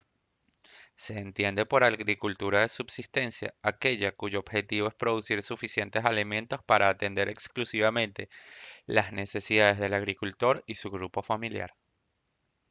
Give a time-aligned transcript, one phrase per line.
[0.95, 7.29] se entiende por agricultura de subsistencia aquella cuyo objetivo es producir suficientes alimentos para atender
[7.29, 8.27] exclusivamente
[8.87, 11.75] las necesidades del agricultor y su grupo familiar